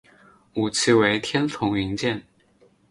[0.55, 2.23] 武器为天丛云剑。